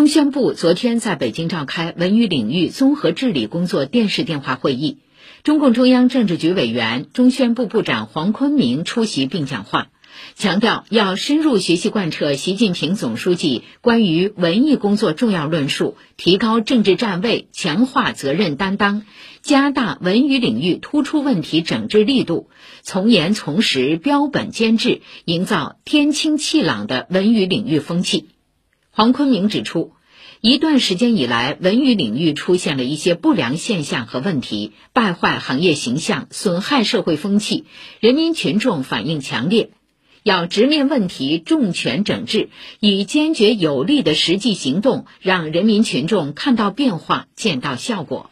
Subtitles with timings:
[0.00, 4.96] 中宣部昨天在北京召开文娱领域综合治理工作电视电话会议，
[5.42, 9.88] 中共中央政治局委员、中宣部部长黄坤明出席并讲话，
[10.34, 19.02] 强调要深入学习贯彻习近平总书记关于文艺工作重要论述，提高政治站位，强化责任担当，
[19.42, 22.48] 加大文娱领域突出问题整治力度，
[22.80, 28.28] 从严从实、标本兼治，营造天清气朗的文娱领域风气。
[28.92, 29.92] 黄坤明指出，
[30.40, 37.66] 一段时间以来，文娱领域出现了一些不良现象和问题，败坏行业形象，损害社会风气，
[38.00, 39.70] 人民群众反映强烈，
[40.24, 42.48] 要直面问题，重拳整治，
[42.80, 48.28] 以坚决有力的实际行动，让人民群众看到变化，见到效果。